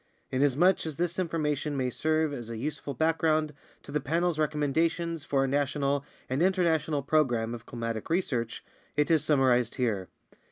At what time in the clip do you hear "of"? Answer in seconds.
7.53-7.67